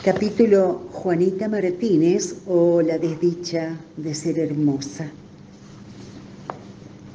[0.00, 5.08] Capítulo Juanita Martínez o la desdicha de ser hermosa.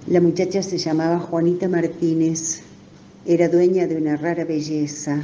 [0.06, 2.62] La muchacha se llamaba Juanita Martínez,
[3.26, 5.22] era dueña de una rara belleza,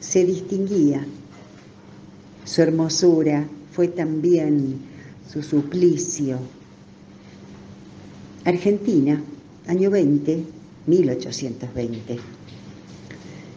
[0.00, 1.04] se distinguía.
[2.46, 4.78] Su hermosura fue también
[5.30, 6.38] su suplicio.
[8.46, 9.22] Argentina,
[9.66, 10.44] año 20,
[10.86, 12.33] 1820.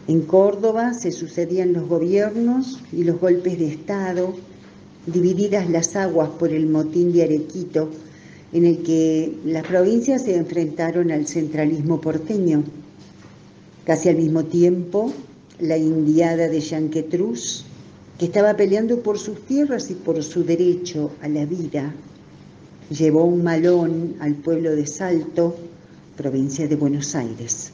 [0.08, 4.34] En Córdoba se sucedían los gobiernos y los golpes de Estado,
[5.06, 7.90] divididas las aguas por el motín de Arequito,
[8.54, 12.64] en el que las provincias se enfrentaron al centralismo porteño.
[13.84, 15.12] Casi al mismo tiempo,
[15.60, 17.66] la indiada de Yanquetruz,
[18.18, 21.94] que estaba peleando por sus tierras y por su derecho a la vida,
[22.88, 25.54] llevó un malón al pueblo de Salto,
[26.16, 27.72] provincia de Buenos Aires.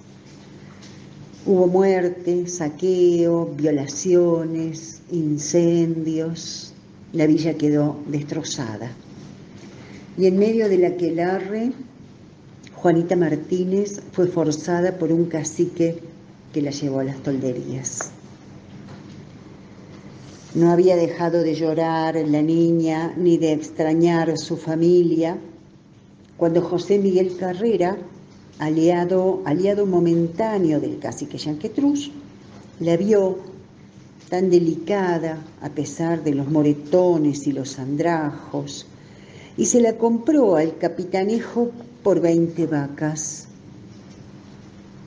[1.46, 6.72] Hubo muerte, saqueo, violaciones, incendios.
[7.12, 8.90] La villa quedó destrozada.
[10.16, 11.72] Y en medio del aquelarre,
[12.74, 15.98] Juanita Martínez fue forzada por un cacique
[16.54, 18.10] que la llevó a las tolderías.
[20.54, 25.36] No había dejado de llorar la niña ni de extrañar su familia
[26.38, 27.98] cuando José Miguel Carrera
[28.58, 32.10] aliado, aliado momentáneo del cacique Yanquetruz,
[32.80, 33.38] la vio
[34.28, 38.86] tan delicada a pesar de los moretones y los andrajos,
[39.56, 41.70] y se la compró al capitanejo
[42.02, 43.46] por 20 vacas.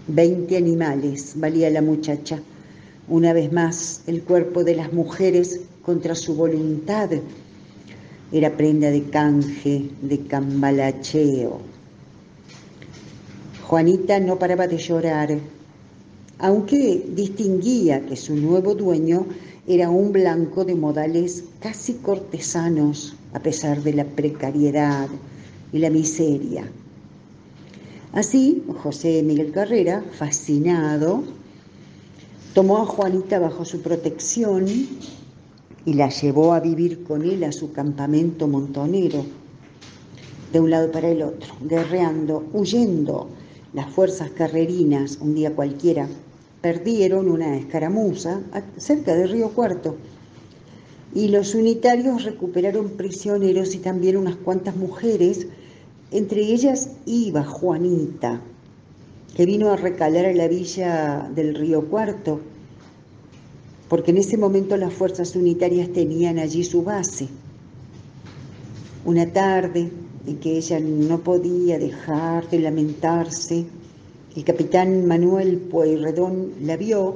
[0.07, 2.39] 20 animales valía la muchacha.
[3.09, 7.09] Una vez más, el cuerpo de las mujeres contra su voluntad
[8.31, 11.76] era prenda de canje, de cambalacheo.
[13.67, 15.37] Juanita no paraba de llorar,
[16.39, 19.25] aunque distinguía que su nuevo dueño
[19.67, 25.09] era un blanco de modales casi cortesanos, a pesar de la precariedad
[25.73, 26.71] y la miseria.
[28.13, 31.23] Así, José Miguel Carrera, fascinado,
[32.53, 34.65] tomó a Juanita bajo su protección
[35.85, 39.25] y la llevó a vivir con él a su campamento montonero,
[40.53, 43.27] de un lado para el otro, guerreando, huyendo
[43.73, 46.07] las fuerzas carrerinas, un día cualquiera,
[46.61, 48.41] perdieron una escaramuza
[48.77, 49.95] cerca del río Cuarto
[51.13, 55.47] y los unitarios recuperaron prisioneros y también unas cuantas mujeres,
[56.11, 58.41] entre ellas iba Juanita,
[59.35, 62.39] que vino a recalar a la villa del río Cuarto,
[63.89, 67.29] porque en ese momento las fuerzas unitarias tenían allí su base.
[69.05, 69.89] Una tarde,
[70.27, 73.65] en que ella no podía dejar de lamentarse.
[74.35, 77.15] El capitán Manuel Pueyrredón la vio,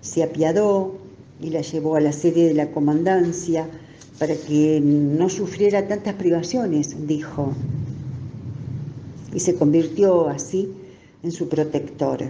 [0.00, 0.96] se apiadó
[1.40, 3.68] y la llevó a la sede de la comandancia
[4.18, 7.52] para que no sufriera tantas privaciones, dijo,
[9.34, 10.72] y se convirtió así
[11.22, 12.20] en su protector.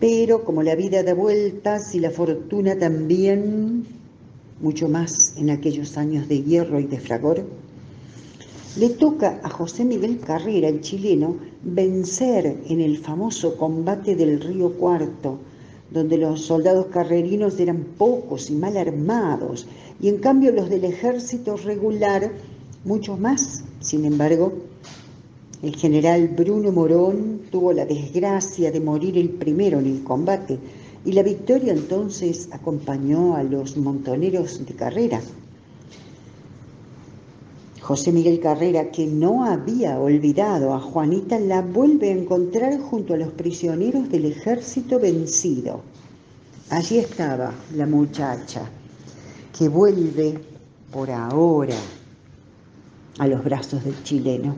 [0.00, 3.86] Pero como la vida da vueltas y la fortuna también,
[4.60, 7.44] mucho más en aquellos años de hierro y de fragor,
[8.76, 14.72] le toca a José Miguel Carrera, el chileno, vencer en el famoso combate del Río
[14.72, 15.38] Cuarto,
[15.92, 19.66] donde los soldados carrerinos eran pocos y mal armados,
[20.00, 22.32] y en cambio los del ejército regular,
[22.84, 23.62] muchos más.
[23.78, 24.52] Sin embargo,
[25.62, 30.58] el general Bruno Morón tuvo la desgracia de morir el primero en el combate,
[31.04, 35.20] y la victoria entonces acompañó a los montoneros de carrera.
[37.84, 43.18] José Miguel Carrera, que no había olvidado a Juanita, la vuelve a encontrar junto a
[43.18, 45.82] los prisioneros del ejército vencido.
[46.70, 48.70] Allí estaba la muchacha,
[49.58, 50.40] que vuelve
[50.90, 51.76] por ahora
[53.18, 54.56] a los brazos del chileno.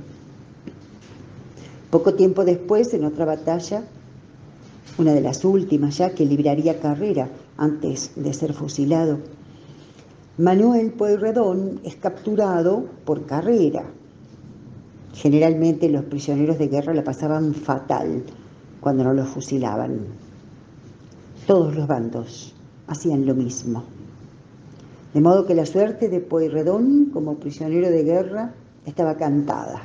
[1.91, 3.82] Poco tiempo después, en otra batalla,
[4.98, 9.18] una de las últimas ya que libraría Carrera antes de ser fusilado,
[10.38, 13.84] Manuel Pueyrredón es capturado por carrera.
[15.15, 18.22] Generalmente los prisioneros de guerra la pasaban fatal
[18.80, 20.00] cuando no los fusilaban.
[21.47, 22.54] Todos los bandos
[22.86, 23.84] hacían lo mismo.
[25.15, 28.53] De modo que la suerte de Pueyrredón como prisionero de guerra
[28.84, 29.84] estaba cantada.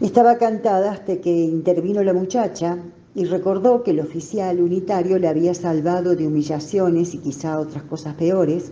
[0.00, 2.76] Estaba cantada hasta que intervino la muchacha
[3.18, 8.14] y recordó que el oficial unitario le había salvado de humillaciones y quizá otras cosas
[8.14, 8.70] peores,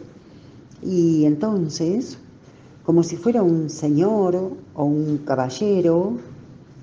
[0.85, 2.19] y entonces,
[2.85, 6.13] como si fuera un señor o un caballero,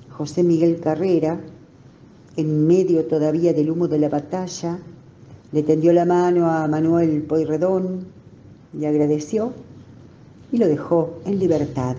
[0.10, 1.40] José Miguel Carrera,
[2.36, 4.80] en medio todavía del humo de la batalla,
[5.54, 8.08] Le tendió la mano a Manuel Poirredón,
[8.74, 9.54] le agradeció
[10.52, 11.96] y lo dejó en libertad.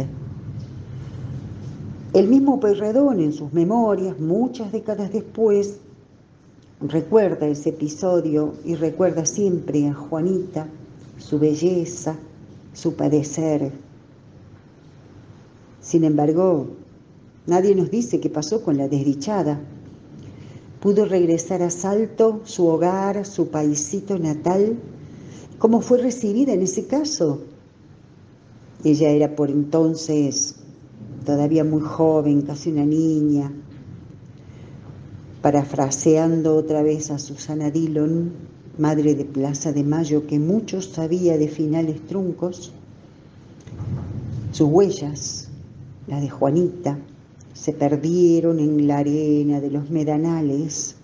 [2.14, 5.78] El mismo Pueyrredón en sus memorias, muchas décadas después,
[6.80, 10.68] recuerda ese episodio y recuerda siempre a Juanita,
[11.18, 12.16] su belleza,
[12.72, 13.72] su padecer.
[15.80, 16.68] Sin embargo,
[17.48, 19.58] nadie nos dice qué pasó con la desdichada.
[20.78, 24.78] Pudo regresar a Salto, su hogar, su paisito natal.
[25.58, 27.40] ¿Cómo fue recibida en ese caso?
[28.84, 30.60] Ella era por entonces
[31.24, 33.52] todavía muy joven, casi una niña.
[35.42, 38.32] Parafraseando otra vez a Susana Dillon,
[38.78, 42.72] madre de Plaza de Mayo, que mucho sabía de finales truncos,
[44.52, 45.48] sus huellas,
[46.06, 46.98] la de Juanita,
[47.52, 50.96] se perdieron en la arena de los medanales,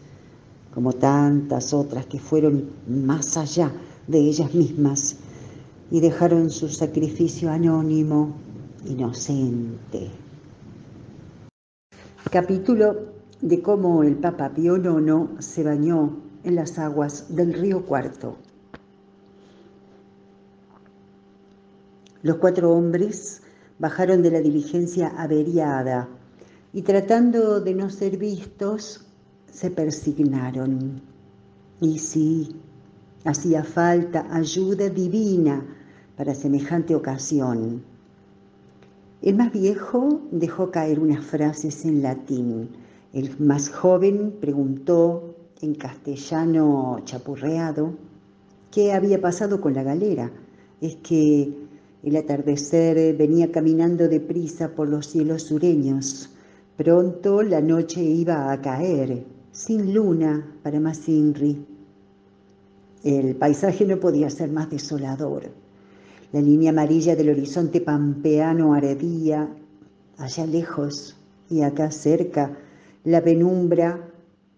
[0.75, 3.73] como tantas otras que fueron más allá
[4.06, 5.16] de ellas mismas
[5.90, 8.34] y dejaron su sacrificio anónimo,
[8.85, 10.11] inocente.
[12.31, 18.37] Capítulo de cómo el Papa Pío IX se bañó en las aguas del río Cuarto.
[22.23, 23.43] Los cuatro hombres
[23.79, 26.09] bajaron de la diligencia averiada
[26.73, 29.06] y tratando de no ser vistos,
[29.50, 31.00] se persignaron.
[31.81, 32.61] Y sí,
[33.25, 35.65] hacía falta ayuda divina
[36.17, 37.83] para semejante ocasión.
[39.22, 42.70] El más viejo dejó caer unas frases en latín.
[43.12, 47.93] El más joven preguntó en castellano chapurreado
[48.70, 50.32] qué había pasado con la galera.
[50.81, 51.52] Es que
[52.02, 56.31] el atardecer venía caminando deprisa por los cielos sureños.
[56.78, 61.66] Pronto la noche iba a caer, sin luna para Masinri.
[63.05, 65.60] El paisaje no podía ser más desolador.
[66.32, 69.49] La línea amarilla del horizonte pampeano ardía
[70.17, 71.17] allá lejos
[71.49, 72.56] y acá cerca.
[73.03, 74.09] La penumbra,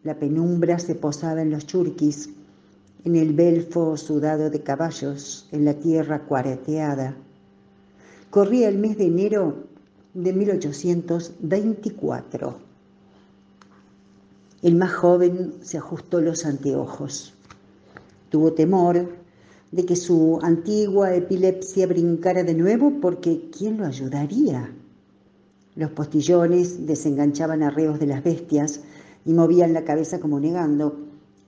[0.03, 2.29] la penumbra se posaba en los churquis,
[3.05, 7.17] en el belfo sudado de caballos, en la tierra cuareteada.
[8.29, 9.65] Corría el mes de enero
[10.13, 12.59] de 1824.
[14.61, 17.33] El más joven se ajustó los anteojos.
[18.29, 19.22] Tuvo temor
[19.73, 24.71] de que su antigua epilepsia brincara de nuevo porque ¿quién lo ayudaría?
[25.75, 28.81] Los postillones desenganchaban arreos de las bestias
[29.25, 30.99] y movían la cabeza como negando.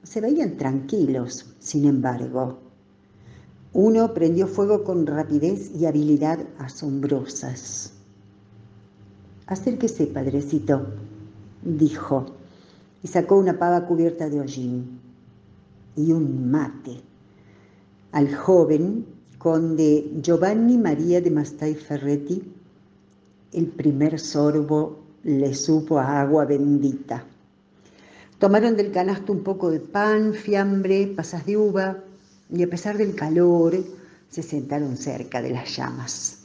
[0.02, 2.60] Se veían tranquilos, sin embargo.
[3.74, 7.92] Uno prendió fuego con rapidez y habilidad asombrosas.
[9.46, 10.86] Acérquese, padrecito,
[11.62, 12.24] dijo,
[13.02, 15.00] y sacó una pava cubierta de hollín
[15.94, 17.02] y un mate
[18.14, 19.04] al joven
[19.38, 22.40] conde Giovanni María de Mastay Ferretti,
[23.52, 27.24] el primer sorbo le supo a agua bendita.
[28.38, 32.04] Tomaron del canasto un poco de pan, fiambre, pasas de uva
[32.50, 33.82] y a pesar del calor
[34.28, 36.38] se sentaron cerca de las llamas.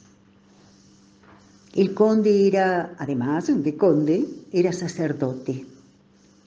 [1.72, 5.66] El conde era, además de conde, era sacerdote,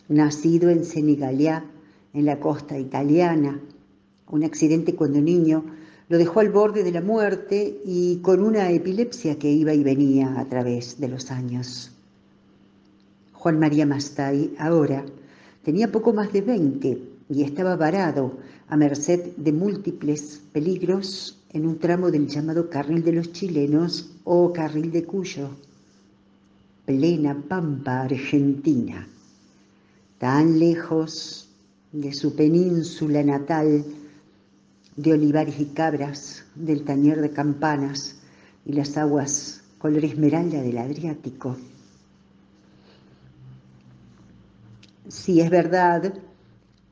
[0.10, 1.64] nacido en Senigallia,
[2.14, 3.62] en la costa italiana,
[4.34, 5.64] un accidente cuando niño
[6.10, 10.40] lo dejó al borde de la muerte y con una epilepsia que iba y venía
[10.40, 11.92] a través de los años.
[13.34, 15.06] Juan María Mastay ahora
[15.64, 21.78] tenía poco más de 20 y estaba varado a merced de múltiples peligros en un
[21.78, 25.50] tramo del llamado carril de los chilenos o carril de Cuyo,
[26.86, 29.08] plena pampa argentina,
[30.18, 31.50] tan lejos
[31.92, 33.86] de su península natal
[34.96, 38.18] de olivares y cabras, del tañer de campanas
[38.66, 41.58] y las aguas color esmeralda del Adriático.
[45.10, 46.14] Si es verdad,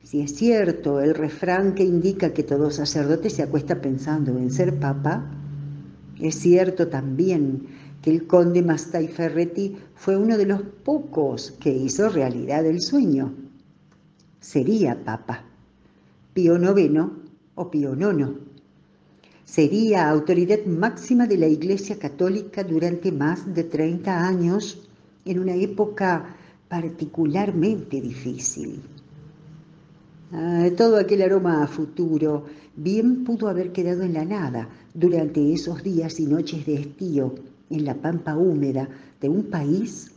[0.02, 4.78] si es cierto el refrán que indica que todo sacerdote se acuesta pensando en ser
[4.78, 5.24] papa,
[6.20, 7.66] es cierto también
[8.02, 13.32] que el conde Mastai Ferretti fue uno de los pocos que hizo realidad el sueño.
[14.38, 15.44] Sería papa.
[16.34, 17.21] Pío IX
[17.62, 17.92] o Pío.
[19.44, 24.62] Sería autoridad máxima de la Iglesia Católica durante más de 30 años
[25.24, 26.36] en una época
[26.68, 28.80] particularmente difícil.
[30.32, 35.82] Ah, todo aquel aroma a futuro bien pudo haber quedado en la nada durante esos
[35.82, 37.34] días y noches de estío
[37.68, 38.88] en la pampa húmeda
[39.20, 40.12] de un país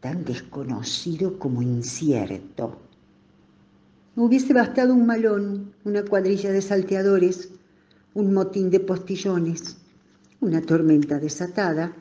[0.00, 2.83] tan desconocido como incierto.
[4.16, 7.50] Hubiese bastado un malón, una cuadrilla de salteadores,
[8.14, 9.76] un motín de postillones,
[10.40, 11.92] una tormenta desatada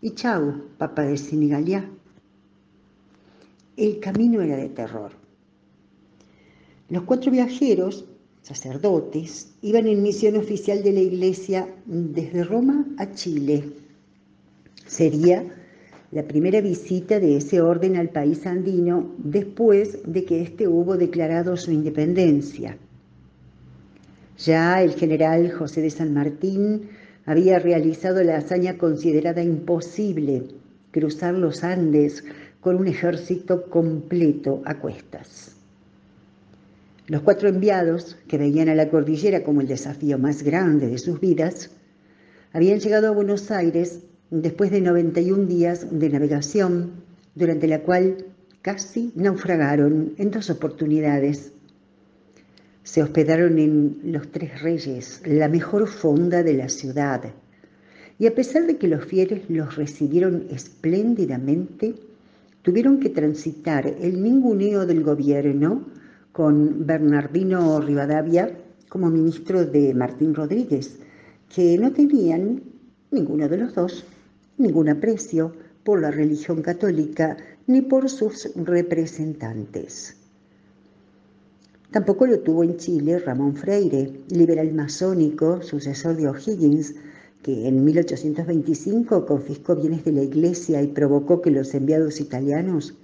[0.00, 1.88] y chau, papa de Senegalía.
[3.76, 5.12] El camino era de terror.
[6.88, 8.06] Los cuatro viajeros,
[8.42, 13.72] sacerdotes, iban en misión oficial de la iglesia desde Roma a Chile.
[14.84, 15.44] Sería
[16.16, 21.58] la primera visita de ese orden al país andino después de que éste hubo declarado
[21.58, 22.78] su independencia.
[24.38, 26.88] Ya el general José de San Martín
[27.26, 30.44] había realizado la hazaña considerada imposible,
[30.90, 32.24] cruzar los Andes
[32.62, 35.54] con un ejército completo a cuestas.
[37.08, 41.20] Los cuatro enviados, que veían a la cordillera como el desafío más grande de sus
[41.20, 41.72] vidas,
[42.54, 46.92] habían llegado a Buenos Aires después de 91 días de navegación,
[47.34, 48.24] durante la cual
[48.62, 51.52] casi naufragaron en dos oportunidades.
[52.82, 57.22] Se hospedaron en Los Tres Reyes, la mejor fonda de la ciudad,
[58.18, 61.94] y a pesar de que los fieles los recibieron espléndidamente,
[62.62, 65.84] tuvieron que transitar el ninguneo del gobierno
[66.32, 68.50] con Bernardino Rivadavia
[68.88, 70.98] como ministro de Martín Rodríguez,
[71.54, 72.62] que no tenían,
[73.10, 74.04] ninguno de los dos,
[74.58, 75.52] ningún aprecio
[75.84, 77.36] por la religión católica
[77.66, 80.16] ni por sus representantes.
[81.90, 86.94] Tampoco lo tuvo en Chile Ramón Freire, liberal masónico, sucesor de O'Higgins,
[87.42, 92.94] que en 1825 confiscó bienes de la iglesia y provocó que los enviados italianos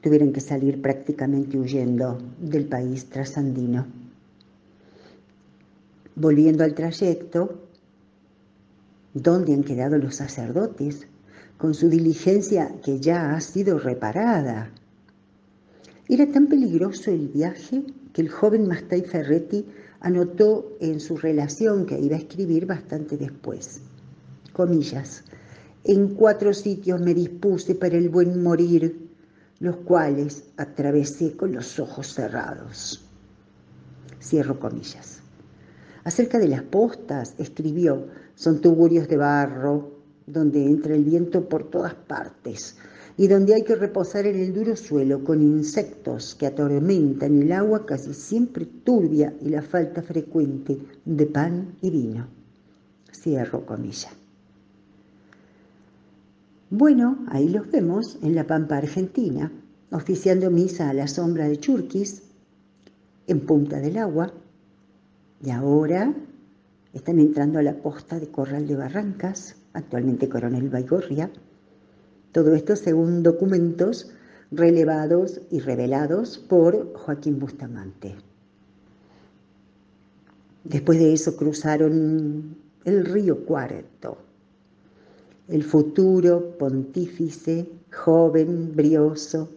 [0.00, 3.86] tuvieran que salir prácticamente huyendo del país trasandino.
[6.14, 7.67] Volviendo al trayecto,
[9.22, 11.08] ¿Dónde han quedado los sacerdotes
[11.56, 14.70] con su diligencia que ya ha sido reparada?
[16.08, 17.82] Era tan peligroso el viaje
[18.12, 19.66] que el joven Mastai Ferretti
[19.98, 23.80] anotó en su relación que iba a escribir bastante después.
[24.52, 25.24] Comillas.
[25.82, 29.08] En cuatro sitios me dispuse para el buen morir,
[29.58, 33.04] los cuales atravesé con los ojos cerrados.
[34.22, 35.18] Cierro comillas.
[36.04, 38.06] Acerca de las postas, escribió,
[38.38, 39.90] son tuburios de barro,
[40.24, 42.76] donde entra el viento por todas partes
[43.16, 47.84] y donde hay que reposar en el duro suelo con insectos que atormentan el agua
[47.84, 52.28] casi siempre turbia y la falta frecuente de pan y vino.
[53.12, 54.10] Cierro comilla.
[56.70, 59.50] Bueno, ahí los vemos en la Pampa Argentina,
[59.90, 62.22] oficiando misa a la sombra de Churquis,
[63.26, 64.32] en Punta del Agua,
[65.44, 66.14] y ahora
[66.98, 71.30] están entrando a la posta de Corral de Barrancas, actualmente Coronel Baigorria.
[72.32, 74.10] Todo esto según documentos
[74.50, 78.16] relevados y revelados por Joaquín Bustamante.
[80.64, 84.18] Después de eso cruzaron el río Cuarto.
[85.46, 89.50] El futuro pontífice, joven, brioso,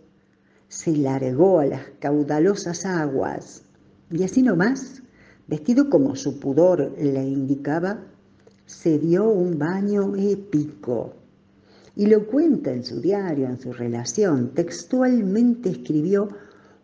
[0.68, 3.64] se largó a las caudalosas aguas
[4.10, 5.02] y así nomás
[5.48, 8.00] vestido como su pudor le indicaba,
[8.66, 11.14] se dio un baño épico.
[11.96, 14.52] Y lo cuenta en su diario, en su relación.
[14.54, 16.30] Textualmente escribió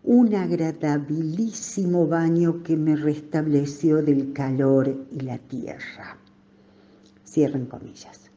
[0.03, 6.17] un agradabilísimo baño que me restableció del calor y la tierra.
[7.25, 8.29] Cierren comillas.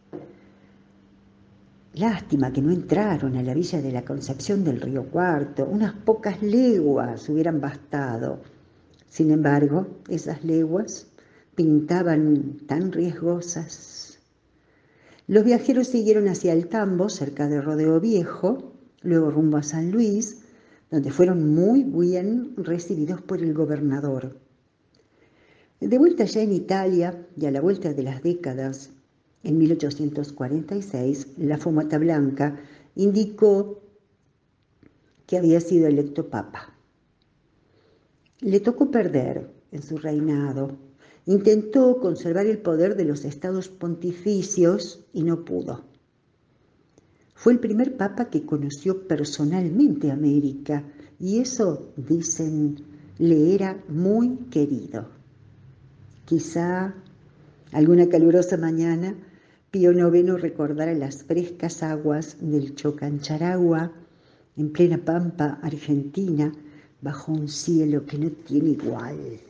[1.95, 6.41] Lástima que no entraron a la villa de la Concepción del Río Cuarto, unas pocas
[6.41, 8.39] leguas hubieran bastado
[9.11, 11.09] sin embargo, esas leguas
[11.57, 14.21] pintaban tan riesgosas.
[15.27, 20.43] Los viajeros siguieron hacia el Tambo, cerca de Rodeo Viejo, luego rumbo a San Luis,
[20.91, 24.39] donde fueron muy bien recibidos por el gobernador.
[25.81, 28.91] De vuelta ya en Italia y a la vuelta de las décadas,
[29.43, 32.61] en 1846, la Fumata Blanca
[32.95, 33.83] indicó
[35.27, 36.77] que había sido electo papa.
[38.41, 40.77] Le tocó perder en su reinado.
[41.27, 45.85] Intentó conservar el poder de los estados pontificios y no pudo.
[47.35, 50.85] Fue el primer papa que conoció personalmente América
[51.19, 52.77] y eso, dicen,
[53.19, 55.09] le era muy querido.
[56.25, 56.95] Quizá
[57.73, 59.15] alguna calurosa mañana
[59.71, 63.93] Pío IX recordara las frescas aguas del Chocancharagua
[64.57, 66.53] en plena pampa argentina
[67.03, 69.41] bajo un cielo que no tiene igual.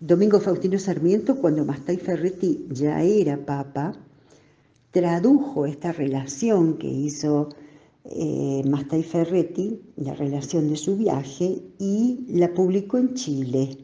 [0.00, 3.94] Domingo Faustino Sarmiento, cuando Mastai Ferretti ya era papa,
[4.90, 7.48] tradujo esta relación que hizo
[8.04, 8.62] eh,
[9.02, 13.78] Ferretti, la relación de su viaje, y la publicó en Chile.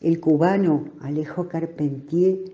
[0.00, 2.52] El cubano Alejo Carpentier,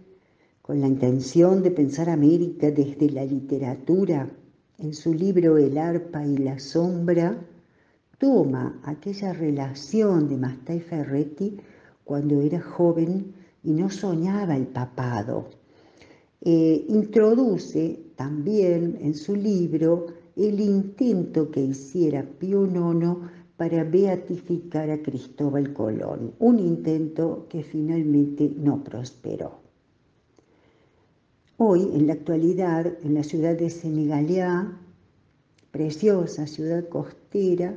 [0.63, 4.31] con la intención de pensar América desde la literatura,
[4.79, 7.45] en su libro El arpa y la sombra,
[8.19, 11.57] toma aquella relación de Masta y Ferretti
[12.05, 13.33] cuando era joven
[13.63, 15.51] y no soñaba el papado.
[16.41, 20.07] Eh, introduce también en su libro
[20.37, 28.53] el intento que hiciera Pío IX para beatificar a Cristóbal Colón, un intento que finalmente
[28.57, 29.59] no prosperó.
[31.57, 34.79] Hoy, en la actualidad, en la ciudad de Senigalea,
[35.73, 37.77] preciosa ciudad costera,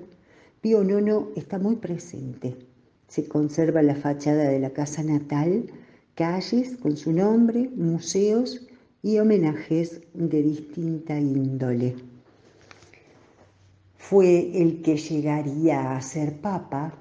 [0.62, 2.56] Pío IX está muy presente.
[3.08, 5.66] Se conserva la fachada de la casa natal,
[6.14, 8.68] calles con su nombre, museos
[9.02, 11.96] y homenajes de distinta índole.
[13.98, 16.94] Fue el que llegaría a ser papa,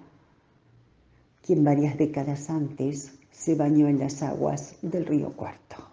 [1.44, 5.89] quien varias décadas antes se bañó en las aguas del río Cuarto.